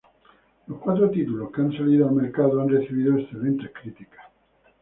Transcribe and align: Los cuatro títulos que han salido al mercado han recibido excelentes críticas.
Los 0.65 0.79
cuatro 0.79 1.11
títulos 1.11 1.51
que 1.51 1.61
han 1.61 1.71
salido 1.73 2.07
al 2.09 2.15
mercado 2.15 2.59
han 2.59 2.69
recibido 2.69 3.19
excelentes 3.19 3.69
críticas. 3.79 4.25